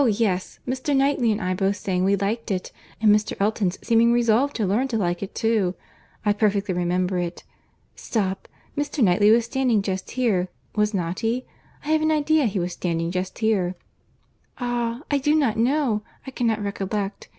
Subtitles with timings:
[0.07, 0.97] yes—Mr.
[0.97, 3.37] Knightley and I both saying we liked it, and Mr.
[3.39, 5.75] Elton's seeming resolved to learn to like it too.
[6.25, 9.03] I perfectly remember it.—Stop; Mr.
[9.03, 11.45] Knightley was standing just here, was not he?
[11.85, 13.75] I have an idea he was standing just here."
[14.57, 15.03] "Ah!
[15.11, 16.01] I do not know.
[16.25, 17.29] I cannot recollect.